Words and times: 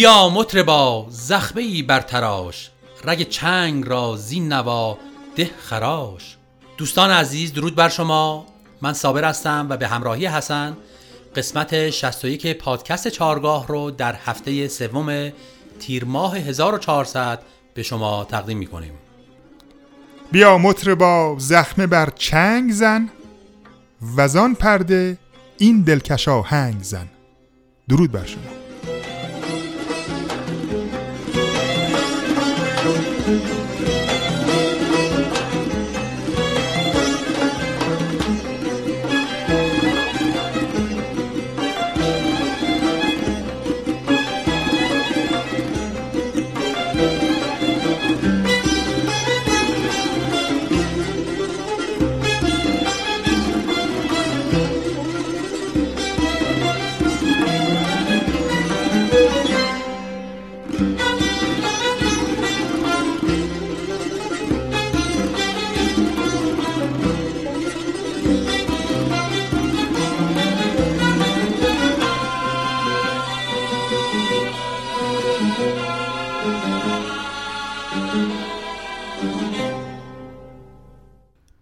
بیا 0.00 0.28
مطربا 0.28 1.06
زخمه 1.10 1.62
ای 1.62 1.82
بر 1.82 2.00
تراش 2.00 2.70
رگ 3.04 3.28
چنگ 3.28 3.88
را 3.88 4.16
زین 4.16 4.52
نوا 4.52 4.98
ده 5.36 5.50
خراش. 5.58 6.36
دوستان 6.76 7.10
عزیز 7.10 7.52
درود 7.52 7.74
بر 7.74 7.88
شما. 7.88 8.46
من 8.82 8.92
صابر 8.92 9.24
هستم 9.24 9.66
و 9.70 9.76
به 9.76 9.88
همراهی 9.88 10.26
حسن 10.26 10.76
قسمت 11.36 11.90
61 11.90 12.58
پادکست 12.58 13.08
چارگاه 13.08 13.66
رو 13.66 13.90
در 13.90 14.14
هفته 14.14 14.68
سوم 14.68 15.32
تیر 15.80 16.04
ماه 16.04 16.36
1400 16.36 17.42
به 17.74 17.82
شما 17.82 18.24
تقدیم 18.24 18.58
می 18.58 18.66
کنیم 18.66 18.92
بیا 20.32 20.58
مطربا 20.58 21.36
زخمه 21.38 21.86
بر 21.86 22.10
چنگ 22.10 22.72
زن 22.72 23.08
وزان 24.16 24.54
پرده 24.54 25.18
این 25.58 25.82
دلکشا 25.82 26.42
هنگ 26.42 26.82
زن. 26.82 27.08
درود 27.88 28.12
بر 28.12 28.26
شما. 28.26 28.59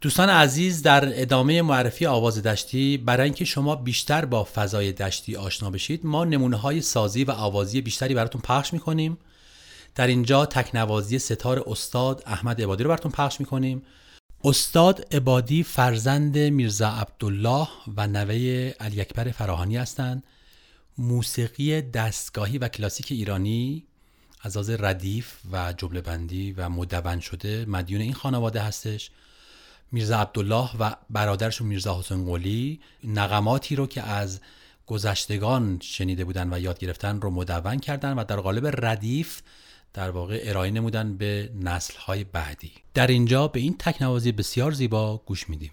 دوستان 0.01 0.29
عزیز 0.29 0.83
در 0.83 1.21
ادامه 1.23 1.63
معرفی 1.63 2.07
آواز 2.07 2.43
دشتی 2.43 2.97
برای 2.97 3.25
اینکه 3.25 3.45
شما 3.45 3.77
بیشتر 3.77 4.25
با 4.25 4.45
فضای 4.45 4.93
دشتی 4.93 5.37
آشنا 5.37 5.71
بشید 5.71 6.07
ما 6.07 6.25
نمونه 6.25 6.57
های 6.57 6.81
سازی 6.81 7.25
و 7.25 7.31
آوازی 7.31 7.81
بیشتری 7.81 8.15
براتون 8.15 8.41
پخش 8.41 8.73
می‌کنیم. 8.73 9.19
در 9.95 10.07
اینجا 10.07 10.47
تکنوازی 10.47 11.19
ستار 11.19 11.65
استاد 11.67 12.23
احمد 12.27 12.63
عبادی 12.63 12.83
رو 12.83 12.89
براتون 12.89 13.13
پخش 13.13 13.41
می‌کنیم. 13.41 13.83
استاد 14.45 15.15
عبادی 15.15 15.63
فرزند 15.63 16.39
میرزا 16.39 16.89
عبدالله 16.89 17.69
و 17.97 18.07
نوه 18.07 18.73
علی 18.81 19.01
اکبر 19.01 19.31
فراهانی 19.31 19.77
هستند. 19.77 20.23
موسیقی 20.99 21.83
دستگاهی 21.83 22.59
و 22.59 22.69
کلاسیک 22.69 23.07
ایرانی 23.11 23.85
از 24.43 24.71
ردیف 24.71 25.35
و 25.53 25.73
جمله 25.73 26.01
بندی 26.01 26.53
و 26.53 26.69
مدون 26.69 27.21
شده 27.21 27.65
مدیون 27.69 28.01
این 28.01 28.15
خانواده 28.15 28.61
هستش. 28.61 29.11
میرزا 29.93 30.19
عبدالله 30.19 30.77
و 30.77 30.95
برادرشون 31.11 31.67
میرزا 31.67 31.99
حسین 31.99 32.25
قلی 32.25 32.81
نقماتی 33.05 33.77
رو 33.77 33.87
که 33.87 34.03
از 34.03 34.41
گذشتگان 34.87 35.79
شنیده 35.83 36.25
بودن 36.25 36.53
و 36.53 36.61
یاد 36.61 36.79
گرفتن 36.79 37.21
رو 37.21 37.31
مدون 37.31 37.79
کردن 37.79 38.19
و 38.19 38.25
در 38.25 38.37
قالب 38.37 38.85
ردیف 38.87 39.41
در 39.95 40.11
واقع 40.11 40.41
ارائه 40.43 40.71
نمودن 40.71 41.17
به 41.17 41.51
نسلهای 41.61 42.25
بعدی. 42.25 42.73
در 42.95 43.07
اینجا 43.07 43.49
به 43.49 43.61
این 43.61 43.77
تکنوازی 43.79 44.33
بسیار 44.33 44.73
زیبا 44.73 45.23
گوش 45.27 45.49
میدیم. 45.49 45.73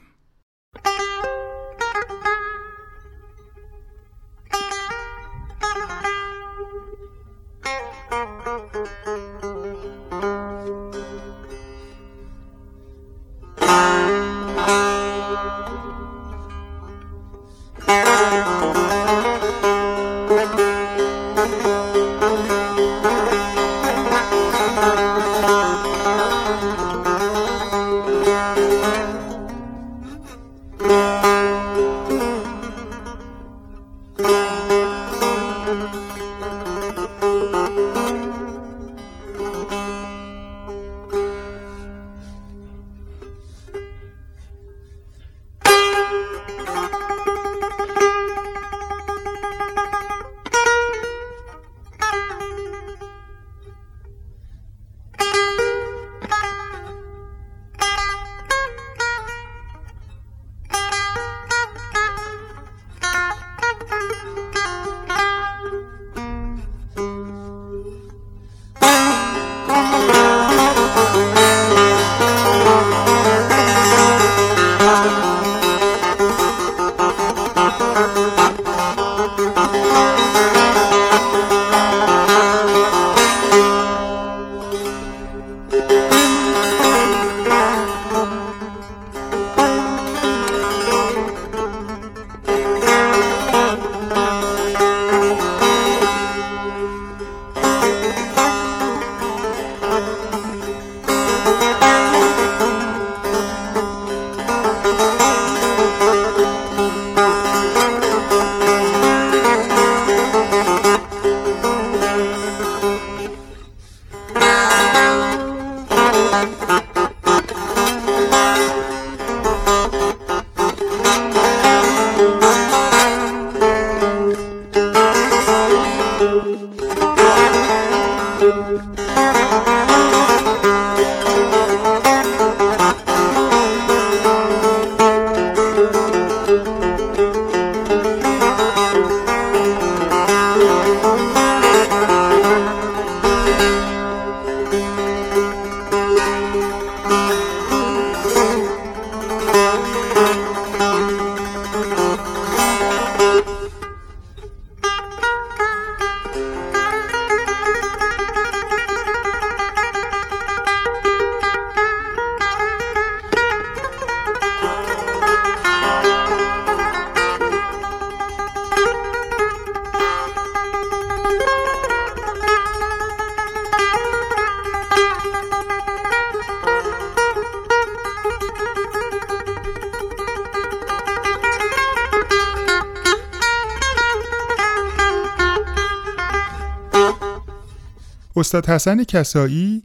استاد 188.37 188.69
حسن 188.69 189.03
کسایی 189.03 189.83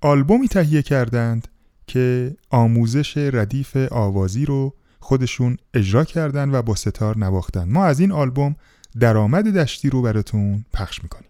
آلبومی 0.00 0.48
تهیه 0.48 0.82
کردند 0.82 1.48
که 1.86 2.36
آموزش 2.50 3.16
ردیف 3.16 3.76
آوازی 3.76 4.44
رو 4.44 4.74
خودشون 5.00 5.56
اجرا 5.74 6.04
کردن 6.04 6.50
و 6.50 6.62
با 6.62 6.74
ستار 6.74 7.18
نواختن. 7.18 7.68
ما 7.68 7.84
از 7.84 8.00
این 8.00 8.12
آلبوم 8.12 8.56
درآمد 9.00 9.58
دشتی 9.58 9.90
رو 9.90 10.02
براتون 10.02 10.64
پخش 10.72 11.02
می‌کنیم. 11.02 11.28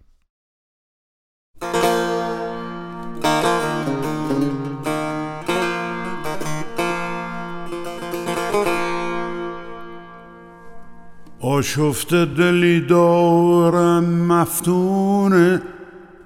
آشفته 11.39 12.25
دلی 12.25 12.81
دارم 12.81 14.03
مفتون 14.03 15.61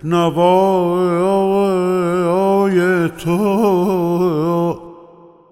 نوای 0.04 1.10
تو. 3.10 4.80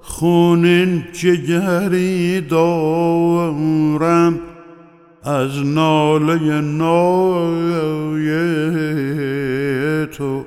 خونین 0.01 1.03
جگری 1.13 2.41
دارم 2.41 4.39
از 5.23 5.65
ناله 5.65 6.61
نای 6.61 8.27
تو. 10.05 10.45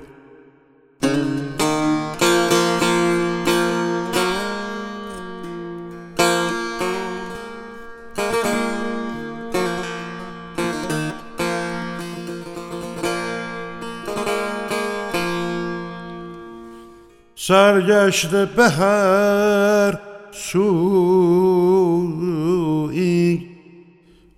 سرگشته 17.48 18.46
به 18.56 18.68
هر 18.68 19.98
سوی 20.32 21.78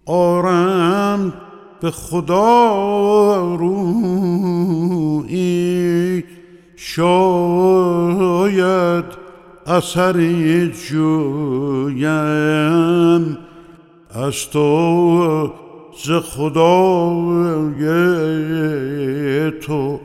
آرم 0.06 1.32
به 1.80 1.90
خدا 1.90 3.54
روی 3.54 5.34
شاید 6.76 7.84
اثری 9.66 10.72
جویم 10.88 12.08
از 14.10 14.50
تو 14.52 15.52
ز 16.04 16.10
خدای 16.10 17.80
تو. 19.50 20.00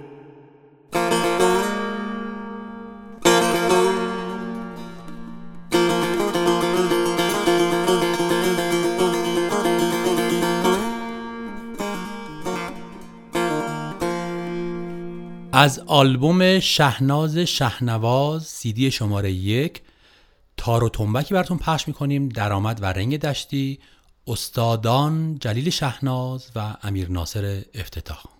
از 15.57 15.79
آلبوم 15.79 16.59
شهناز 16.59 17.37
شهنواز 17.37 18.43
سیدی 18.43 18.91
شماره 18.91 19.31
یک 19.31 19.81
تار 20.57 20.83
و 20.83 20.89
تنبکی 20.89 21.33
براتون 21.33 21.57
پخش 21.57 21.87
می‌کنیم 21.87 22.29
درآمد 22.29 22.81
و 22.81 22.85
رنگ 22.85 23.19
دشتی 23.19 23.79
استادان 24.27 25.37
جلیل 25.39 25.69
شهناز 25.69 26.51
و 26.55 26.75
امیر 26.83 27.09
ناصر 27.09 27.63
افتتاح. 27.73 28.34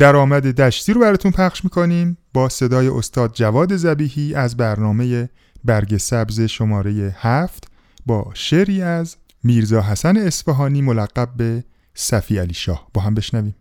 درآمد 0.00 0.60
دشتی 0.60 0.92
رو 0.92 1.00
براتون 1.00 1.30
پخش 1.32 1.64
می‌کنیم 1.64 2.18
با 2.32 2.48
صدای 2.48 2.88
استاد 2.88 3.32
جواد 3.34 3.76
زبیهی 3.76 4.34
از 4.34 4.56
برنامه 4.56 5.28
برگ 5.64 5.96
سبز 5.96 6.40
شماره 6.40 7.16
هفت 7.18 7.70
با 8.06 8.30
شعری 8.34 8.82
از 8.82 9.16
میرزا 9.44 9.80
حسن 9.80 10.16
اصفهانی 10.16 10.82
ملقب 10.82 11.28
به 11.36 11.64
صفی 11.94 12.38
علی 12.38 12.54
شاه. 12.54 12.88
با 12.94 13.02
هم 13.02 13.14
بشنویم. 13.14 13.54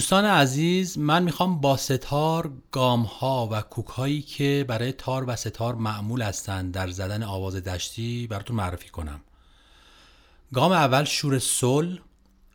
دوستان 0.00 0.24
عزیز 0.24 0.98
من 0.98 1.22
می‌خوام 1.22 1.60
با 1.60 1.76
ستار 1.76 2.52
گام 2.72 3.02
ها 3.02 3.48
و 3.52 3.60
کوک 3.60 3.86
هایی 3.86 4.22
که 4.22 4.64
برای 4.68 4.92
تار 4.92 5.24
و 5.26 5.36
ستار 5.36 5.74
معمول 5.74 6.22
هستند 6.22 6.74
در 6.74 6.90
زدن 6.90 7.22
آواز 7.22 7.56
دشتی 7.56 8.26
براتون 8.26 8.56
معرفی 8.56 8.88
کنم. 8.88 9.20
گام 10.54 10.72
اول 10.72 11.04
شور 11.04 11.38
سل 11.38 11.98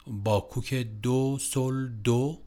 با 0.07 0.39
کوک 0.39 0.73
دو 0.73 1.37
سل 1.41 1.87
دو 1.87 2.37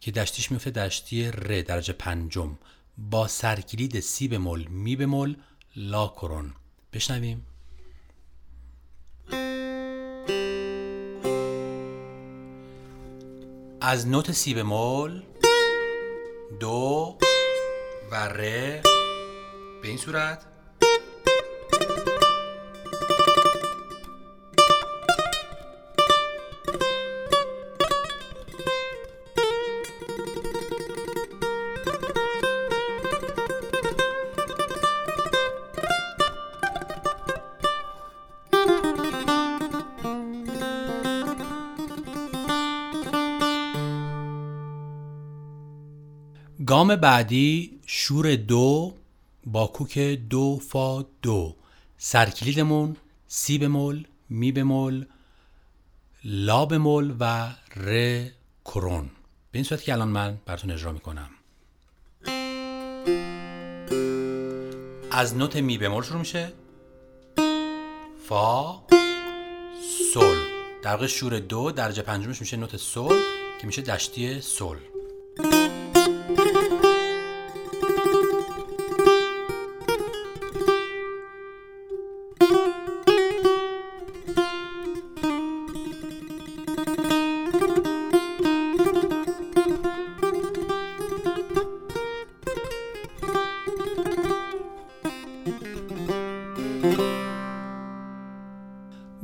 که 0.00 0.10
دشتیش 0.10 0.52
میفته 0.52 0.70
دشتی 0.70 1.30
ر 1.30 1.62
درجه 1.62 1.92
پنجم. 1.92 2.58
با 2.98 3.28
سرکلید 3.28 4.00
سی 4.00 4.28
بمول 4.28 4.66
می 4.66 4.96
بمول 4.96 5.36
لا 5.76 6.08
کرون 6.08 6.52
بشنویم. 6.92 7.46
از 13.88 14.08
نوت 14.08 14.32
سی 14.32 14.54
بمول 14.54 15.22
دو 16.60 17.18
و 18.10 18.14
ر 18.16 18.36
به 19.82 19.88
این 19.88 19.96
صورت 19.96 20.46
گام 46.86 46.96
بعدی 46.96 47.80
شور 47.86 48.36
دو 48.36 48.94
با 49.46 49.66
کوک 49.66 49.98
دو 49.98 50.60
فا 50.68 51.02
دو. 51.22 51.56
سرکلیدمون 51.98 52.96
سی 53.28 53.58
بمول 53.58 54.04
می 54.28 54.52
بمول 54.52 55.06
لا 56.24 56.66
بمول 56.66 57.14
و 57.20 57.52
ر 57.76 58.24
کرون. 58.64 59.10
به 59.52 59.58
این 59.58 59.64
صورت 59.64 59.82
که 59.82 59.92
الان 59.92 60.08
من 60.08 60.38
براتون 60.46 60.70
اجرا 60.70 60.92
می‌کنم. 60.92 61.30
از 65.10 65.36
نوت 65.36 65.56
می 65.56 65.78
بمول 65.78 66.02
شروع 66.02 66.18
میشه. 66.18 66.52
فا 68.28 68.82
سل 70.14 70.36
در 70.82 70.90
واقع 70.90 71.06
شور 71.06 71.38
دو 71.38 71.70
درجه 71.70 72.02
پنجمش 72.02 72.40
میشه 72.40 72.56
نوت 72.56 72.76
سل 72.76 73.20
که 73.60 73.66
میشه 73.66 73.82
دشتی 73.82 74.40
سل 74.40 74.76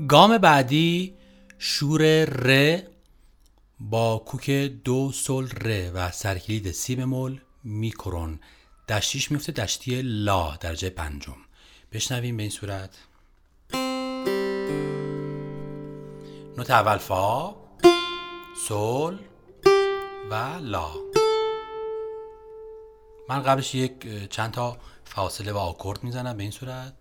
گام 0.08 0.38
بعدی 0.38 1.14
شور 1.58 2.24
ر 2.24 2.78
با 3.92 4.18
کوک 4.26 4.50
دو 4.84 5.12
سل 5.12 5.48
ر 5.48 5.90
و 5.94 6.10
سرکلید 6.10 6.72
سی 6.72 6.96
بمول 6.96 7.40
میکرون. 7.64 8.40
دشتیش 8.88 9.30
میفته 9.30 9.52
دشتی 9.52 10.02
لا 10.02 10.56
درجه 10.56 10.90
پنجم. 10.90 11.36
بشنویم 11.92 12.36
به 12.36 12.42
این 12.42 12.50
صورت. 12.50 12.98
نوت 16.58 16.70
اول 16.70 16.96
فا 16.96 17.54
سل 18.68 19.16
و 20.30 20.58
لا. 20.60 20.90
من 23.28 23.42
قبلش 23.42 23.74
یک 23.74 24.28
چند 24.30 24.50
تا 24.50 24.76
فاصله 25.04 25.52
و 25.52 25.56
آکورد 25.56 26.04
می‌زنم 26.04 26.36
به 26.36 26.42
این 26.42 26.52
صورت. 26.52 26.92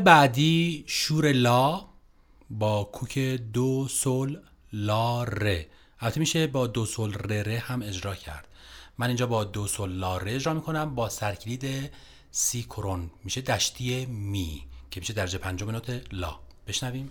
بعدی 0.00 0.84
شور 0.86 1.32
لا 1.32 1.84
با 2.50 2.84
کوک 2.84 3.18
دو 3.52 3.88
سل 3.88 4.36
لا 4.72 5.24
ره. 5.24 5.66
البته 6.00 6.20
میشه 6.20 6.46
با 6.46 6.66
دو 6.66 6.86
سل 6.86 7.12
ره 7.12 7.42
ره 7.42 7.58
هم 7.58 7.82
اجرا 7.82 8.14
کرد. 8.14 8.48
من 8.98 9.06
اینجا 9.06 9.26
با 9.26 9.44
دو 9.44 9.66
سل 9.66 9.88
لا 9.88 10.18
ره 10.18 10.34
اجرا 10.34 10.54
می‌کنم 10.54 10.94
با 10.94 11.08
سرکلید 11.08 11.90
سی 12.30 12.62
کرون. 12.62 13.10
میشه 13.24 13.40
دشتی 13.40 14.06
می 14.06 14.62
که 14.90 15.00
میشه 15.00 15.12
درجه 15.12 15.38
پنجم 15.38 15.70
نوت 15.70 16.02
لا. 16.12 16.38
بشنویم. 16.66 17.10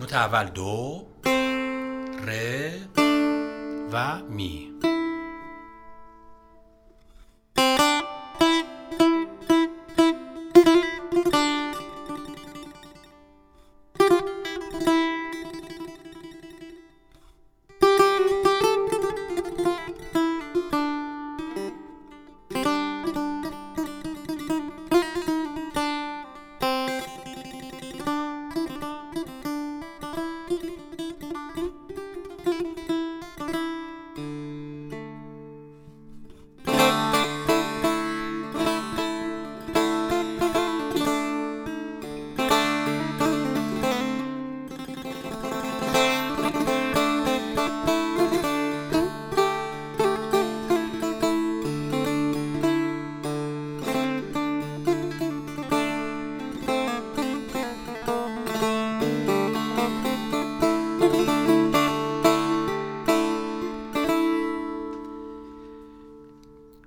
نوت 0.00 0.12
اول 0.12 0.44
دو 0.44 1.06
ره 2.26 2.80
و 3.92 4.22
می. 4.22 4.72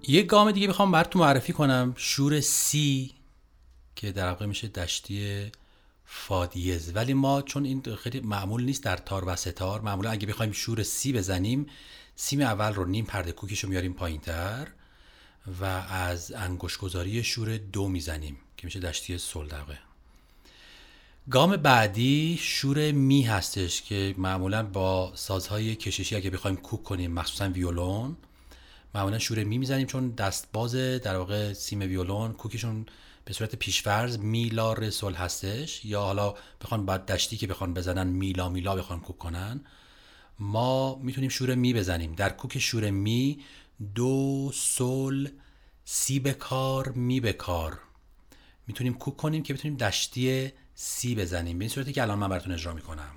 یک 0.10 0.28
گام 0.28 0.52
دیگه 0.52 0.68
می‌خوام 0.68 0.92
براتون 0.92 1.22
معرفی 1.22 1.54
کنم. 1.54 1.94
شور 1.98 2.42
سی 2.42 3.12
که 3.96 4.12
در 4.12 4.30
واقع 4.30 4.46
میشه 4.46 4.68
دشتی 4.68 5.52
فا 6.06 6.24
دیز. 6.24 6.96
ولی 6.96 7.14
ما 7.14 7.42
چون 7.42 7.66
این 7.66 7.96
خیلی 7.96 8.20
معمول 8.20 8.64
نیست 8.64 8.84
در 8.84 8.98
تار 8.98 9.24
و 9.28 9.36
سه‌تار 9.36 9.82
معمولا 9.82 10.12
اگه 10.12 10.28
بخوایم 10.28 10.52
شور 10.52 10.84
سی 10.84 11.14
بزنیم 11.14 11.68
سیم 12.16 12.42
اول 12.42 12.74
رو 12.74 12.86
نیم 12.86 13.06
پرده 13.06 13.32
کوکش 13.32 13.64
رو 13.64 13.70
میاریم 13.70 13.94
پایین 13.94 14.22
تر 14.22 14.68
و 15.62 15.66
از 15.90 16.32
انگشتگذاری 16.32 17.24
شور 17.24 17.58
دو 17.58 17.88
می‌زنیم 17.88 18.38
که 18.58 18.68
میشه 18.68 18.80
دشتی 18.80 19.18
سل 19.18 19.40
واقع. 19.40 19.76
گام 21.32 21.56
بعدی 21.56 22.40
شور 22.42 22.92
می 22.92 23.22
هستش 23.22 23.82
که 23.82 24.16
معمولا 24.18 24.64
با 24.64 25.12
سازهای 25.16 25.76
کششی 25.76 26.16
اگه 26.16 26.30
بخوایم 26.30 26.58
کوک 26.58 26.84
کنیم 26.84 27.12
مخصوصا 27.12 27.50
ویولون. 27.50 28.18
معمولا 28.96 29.20
شور 29.20 29.44
می 29.44 29.58
می‌زنیم 29.58 29.88
چون 29.88 30.10
دست 30.10 30.48
باز 30.54 30.76
در 30.76 31.18
واقع 31.18 31.54
سیم 31.54 31.80
ویولون 31.80 32.34
کوکشون 32.34 32.86
به 33.26 33.34
صورت 33.34 33.56
پیشفرض 33.56 34.18
میلا 34.18 34.74
رسول 34.74 35.14
هستش 35.14 35.86
یا 35.86 36.02
حالا 36.02 36.34
بخوان 36.62 36.86
بعد 36.86 37.06
دشتی 37.06 37.38
که 37.38 37.48
بخوان 37.48 37.74
بزنن 37.74 38.08
میلا 38.08 38.50
میلا 38.50 38.76
بخوان 38.76 39.00
کوک 39.00 39.18
کنن. 39.18 39.62
ما 40.40 40.96
می‌تونیم 40.96 41.30
شور 41.30 41.56
می 41.56 41.74
بزنیم. 41.74 42.16
در 42.16 42.30
کوک 42.30 42.60
شور 42.60 42.90
می 42.90 43.40
دو 43.96 44.52
سل 44.54 45.28
سی 45.86 46.20
به 46.20 46.34
کار 46.34 46.90
می 46.90 47.20
به 47.20 47.34
کار. 47.34 47.80
می‌تونیم 48.68 48.94
کوک 48.94 49.18
کنیم 49.18 49.44
که 49.44 49.54
بتونیم 49.54 49.78
دشتی 49.78 50.52
سی 50.76 51.16
بزنیم. 51.16 51.58
به 51.58 51.64
این 51.64 51.70
صورتی 51.70 51.94
که 51.94 52.02
الان 52.02 52.20
من 52.20 52.30
براتون 52.30 52.54
اجرا 52.54 52.74
می‌کنم. 52.74 53.12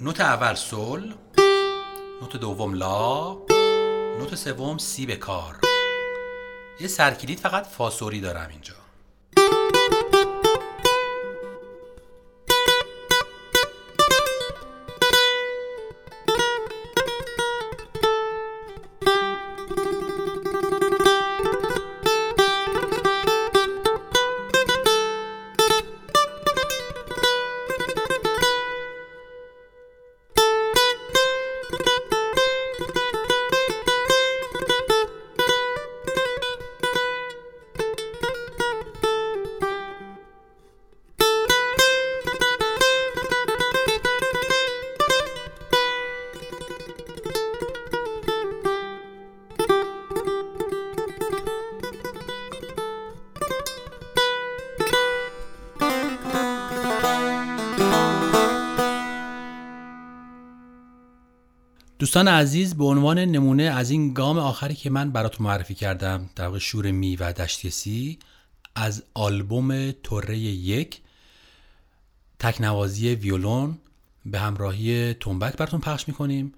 نوت 0.00 0.20
اول 0.20 0.54
سل 0.54 1.12
نوت 2.20 2.36
دوم 2.36 2.74
لا 2.74 3.32
نوت 4.18 4.34
سوم 4.34 4.78
سی 4.78 5.06
به 5.06 5.16
کار. 5.16 5.60
یه 6.80 6.88
سرکلید 6.88 7.40
فقط 7.40 7.66
فاسوری 7.66 8.20
دارم 8.20 8.48
اینجا. 8.50 8.83
دوستان 62.14 62.28
عزیز 62.28 62.76
به 62.76 62.84
عنوان 62.84 63.18
نمونه 63.18 63.62
از 63.62 63.90
این 63.90 64.12
گام 64.12 64.38
آخری 64.38 64.74
که 64.74 64.90
من 64.90 65.10
براتون 65.10 65.46
معرفی 65.46 65.74
کردم 65.74 66.30
در 66.36 66.46
واقع 66.46 66.58
شور 66.58 66.90
می 66.90 67.16
و 67.16 67.32
دشتی 67.32 67.70
سی 67.70 68.18
از 68.74 69.04
آلبوم 69.14 69.90
توره 69.90 70.38
یک 70.38 71.00
تکنوازی 72.38 73.14
ویولون 73.14 73.78
به 74.26 74.38
همراهی 74.38 75.14
تنبک 75.14 75.56
براتون 75.56 75.80
پخش 75.80 76.08
می‌کنیم. 76.08 76.52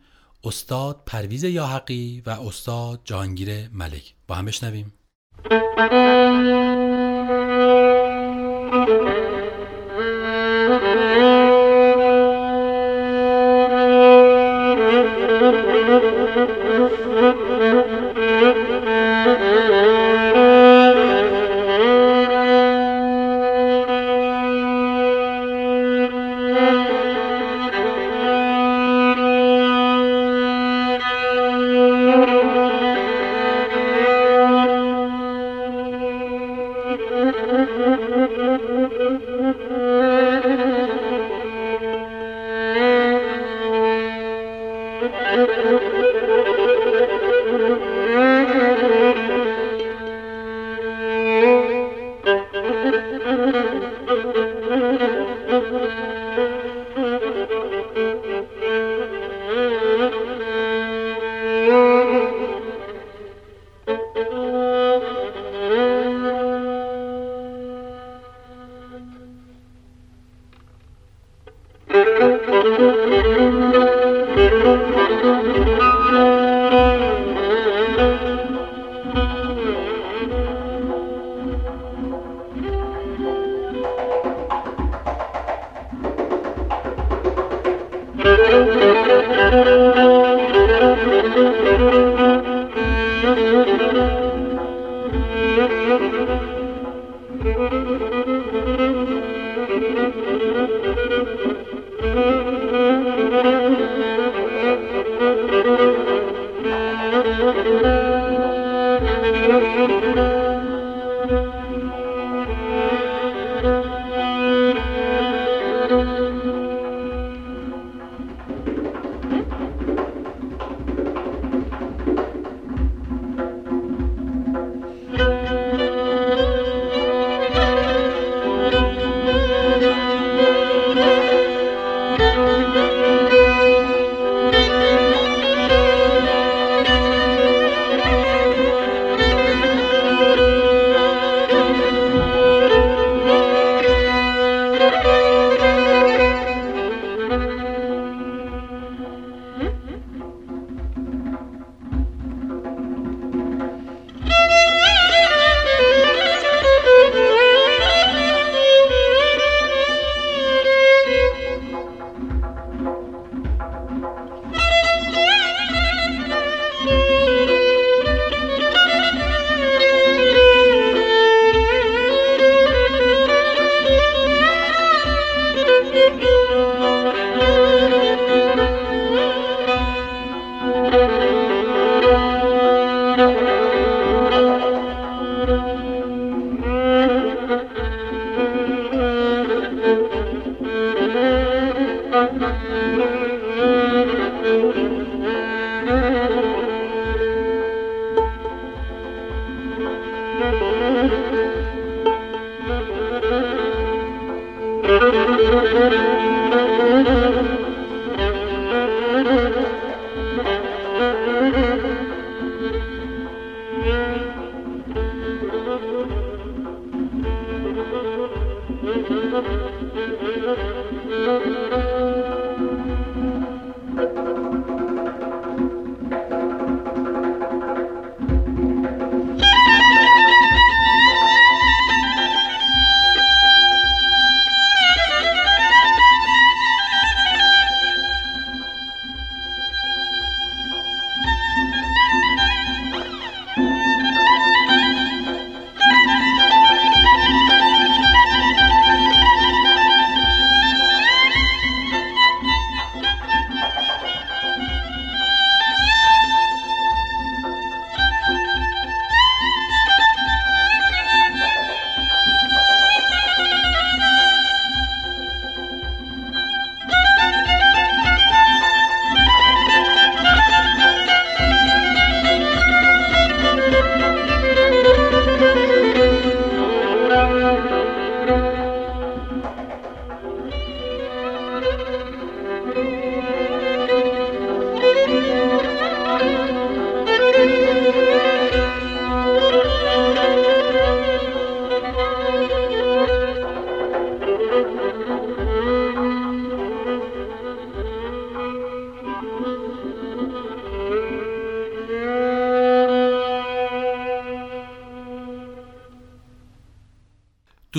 استاد 0.45 1.03
پرویز 1.07 1.45
یاحقی 1.45 2.23
و 2.27 2.31
استاد 2.31 3.01
جهانگیر 3.05 3.69
ملک. 3.69 4.15
با 4.29 4.35
هم 4.35 4.45
بشنویم. 4.45 4.93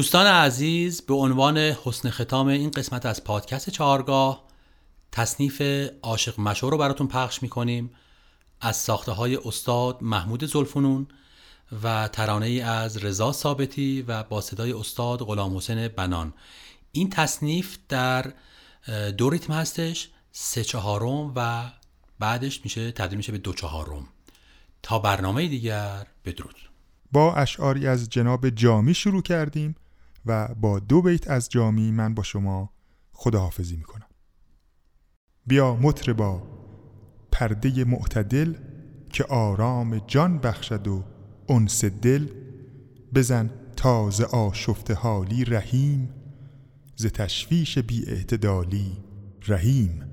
دوستان 0.08 0.28
عزیز 0.28 1.02
به 1.02 1.14
عنوان 1.14 1.58
حسن 1.58 2.10
ختام 2.10 2.48
این 2.48 2.72
قسمت 2.72 3.06
از 3.06 3.24
پادکست 3.24 3.70
چهارگاه 3.70 4.44
تصنیف 5.12 5.62
عاشق 6.02 6.40
مشو 6.40 6.70
رو 6.70 6.78
براتون 6.78 7.08
پخش 7.08 7.44
می‌کنیم. 7.44 7.90
از 8.62 8.76
ساخته 8.76 9.12
های 9.12 9.36
استاد 9.36 9.98
محمود 10.02 10.46
زلفنون 10.46 11.08
و 11.84 12.08
ترانه 12.08 12.46
ای 12.46 12.62
از 12.62 12.98
رضا 12.98 13.32
ثابتی 13.32 14.02
و 14.02 14.24
با 14.24 14.42
صدای 14.42 14.72
استاد 14.74 15.20
غلام 15.20 15.58
حسین 15.58 15.88
بنان. 15.88 16.34
این 16.92 17.10
تصنیف 17.10 17.78
در 17.90 18.34
دو 19.18 19.30
ریتم 19.30 19.54
هستش 19.54 20.10
سه 20.32 20.64
چهارم 20.64 21.34
و 21.36 21.72
بعدش 22.20 22.62
میشه 22.64 22.92
تبدیل 22.92 23.18
میشه 23.18 23.32
به 23.32 23.38
دو 23.38 23.54
چهارم. 23.54 24.08
تا 24.84 25.00
برنامه 25.00 25.48
دیگر 25.48 26.08
بدرود. 26.26 26.56
با 27.12 27.36
اشعاری 27.36 27.88
از 27.88 28.10
جناب 28.10 28.50
جامی 28.50 28.94
شروع 28.94 29.22
کردیم. 29.22 29.76
و 30.28 30.56
با 30.56 30.80
دو 30.80 31.02
بیت 31.02 31.30
از 31.30 31.50
جامی 31.50 31.92
من 31.92 32.14
با 32.14 32.24
شما 32.24 32.70
خداحافظی 33.12 33.76
می‌کنم. 33.76 34.08
بیا 35.48 35.76
مطربا 35.76 36.42
پرده 37.32 37.84
معتدل 37.84 38.56
که 39.10 39.24
آرام 39.24 39.98
جان 39.98 40.38
بخشد 40.38 40.88
و 40.88 41.04
انس 41.50 41.86
دل 41.86 42.28
بزن 43.14 43.50
تازه 43.76 44.26
آشفت 44.26 44.92
حالی 44.92 45.46
رحیم 45.46 46.10
ز 46.96 47.06
تشویش 47.06 47.78
بی 47.78 48.06
اعتدالی 48.08 48.98
رحیم. 49.48 50.07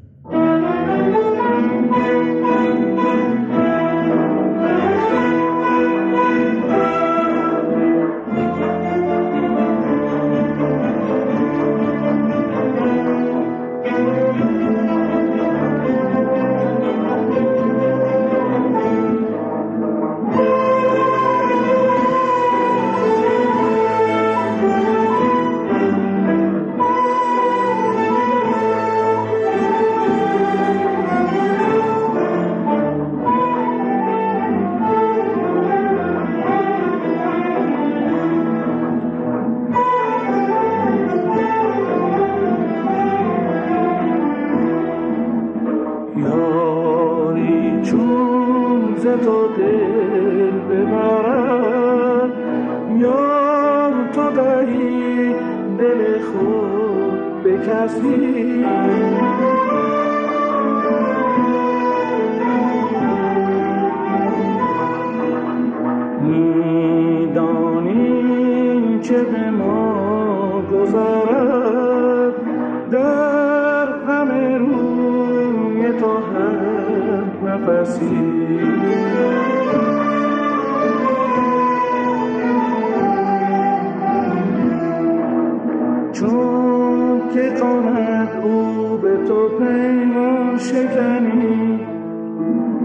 که 87.34 87.50
کند 87.60 88.28
او 88.42 88.96
به 88.96 89.16
تو 89.28 89.48
پیمان 89.58 90.58
شکنی. 90.58 91.80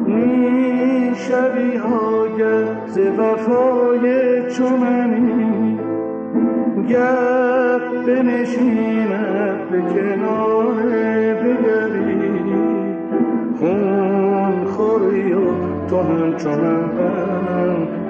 می 0.07 1.11
شوی 1.15 1.77
آگه 1.77 2.87
ز 2.87 2.97
وفای 2.97 4.41
چو 4.49 4.69
منی. 4.69 5.79
گر 6.89 7.79
بنشیند 8.07 9.69
به 9.71 9.81
کنار 9.81 10.73
دگری 11.33 12.53
خون 13.59 14.65
خوری 14.65 15.33
و 15.33 15.39
تو 15.89 15.97
غم 15.97 16.35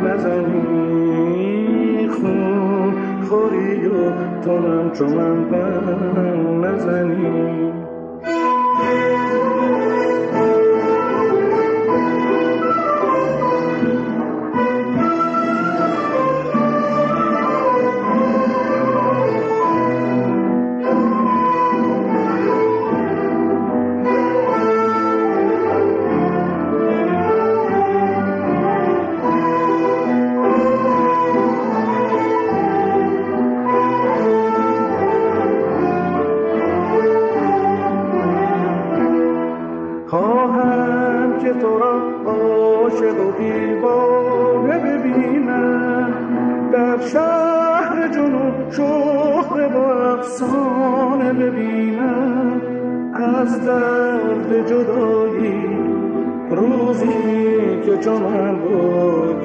نزنی. 0.04 2.08
خون 2.08 2.59
خوری 3.30 3.88
و 3.88 4.12
تو 4.42 4.58
همچو 4.58 5.06
من 5.06 5.44
غم 5.50 6.66
نزنی. 6.66 7.69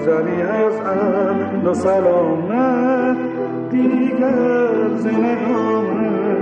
بگذری 0.05 0.43
از 0.43 0.75
اهل 0.87 1.67
و 1.67 1.75
سلامت 1.75 3.17
دیگر 3.71 4.89
زندگانم 4.97 6.37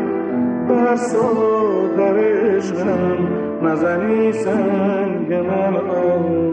بر 0.68 0.96
ساغر 0.96 2.18
عشقم 2.56 3.28
نزنی 3.62 4.32
سنگ 4.32 5.32
من 5.34 5.76
آن 5.76 6.51